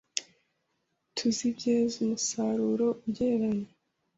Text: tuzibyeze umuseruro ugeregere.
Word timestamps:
tuzibyeze 1.15 1.95
umuseruro 2.05 2.87
ugeregere. 3.07 3.71